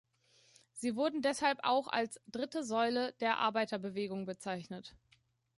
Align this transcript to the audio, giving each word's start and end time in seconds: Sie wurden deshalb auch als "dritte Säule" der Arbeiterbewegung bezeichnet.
Sie 0.73 0.95
wurden 0.95 1.21
deshalb 1.21 1.59
auch 1.61 1.87
als 1.87 2.19
"dritte 2.25 2.63
Säule" 2.63 3.13
der 3.19 3.37
Arbeiterbewegung 3.37 4.25
bezeichnet. 4.25 4.95